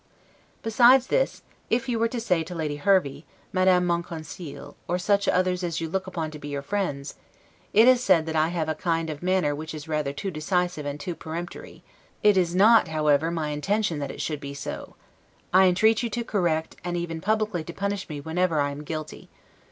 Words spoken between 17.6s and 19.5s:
to punish me whenever I am guilty.